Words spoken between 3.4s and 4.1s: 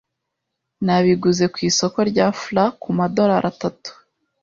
atatu.